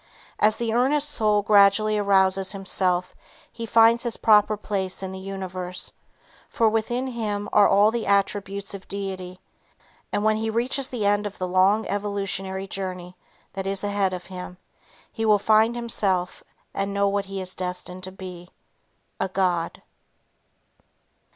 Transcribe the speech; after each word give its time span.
As 0.39 0.57
the 0.57 0.73
earnest 0.73 1.11
soul 1.11 1.43
gradually 1.43 1.95
arouses 1.95 2.53
himself 2.53 3.13
he 3.51 3.67
finds 3.67 4.01
his 4.01 4.17
proper 4.17 4.57
place 4.57 5.03
in 5.03 5.11
the 5.11 5.19
universe, 5.19 5.93
for 6.49 6.67
within 6.67 7.05
him 7.05 7.47
are 7.53 7.69
all 7.69 7.91
the 7.91 8.07
attributes 8.07 8.73
of 8.73 8.87
deity, 8.87 9.39
and 10.11 10.23
when 10.23 10.37
he 10.37 10.49
reaches 10.49 10.89
the 10.89 11.05
end 11.05 11.27
of 11.27 11.37
the 11.37 11.47
long 11.47 11.85
evolutionary 11.85 12.65
journey 12.65 13.15
that 13.53 13.67
is 13.67 13.83
ahead 13.83 14.11
of 14.11 14.25
him 14.25 14.57
he 15.11 15.23
will 15.23 15.37
find 15.37 15.75
himself 15.75 16.43
and 16.73 16.95
know 16.95 17.07
what 17.07 17.25
he 17.25 17.39
is 17.39 17.53
destined 17.53 18.01
to 18.03 18.11
be, 18.11 18.49
a 19.19 19.27
God. 19.27 19.83